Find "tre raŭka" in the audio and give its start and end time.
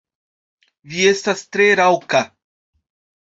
1.55-2.21